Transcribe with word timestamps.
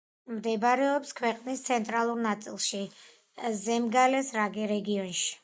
მდებარეობს 0.35 1.11
ქვეყნის 1.19 1.61
ცენტრალურ 1.67 2.23
ნაწილში, 2.23 2.81
ზემგალეს 3.61 4.35
რეგიონში. 4.41 5.25